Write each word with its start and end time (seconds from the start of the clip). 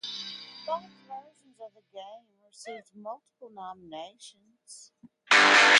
Both 0.65 0.81
versions 1.07 1.57
of 1.63 1.73
the 1.75 1.83
game 1.93 2.23
received 2.49 2.87
multiple 2.95 3.51
nominations. 3.53 4.91